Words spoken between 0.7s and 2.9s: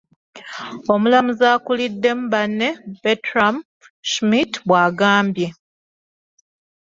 Omulamuzi akuliddemu banne